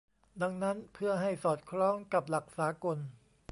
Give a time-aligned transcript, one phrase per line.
[0.41, 2.97] ดังนั้น เพื่อให้สอดคล้องกับหลักสากล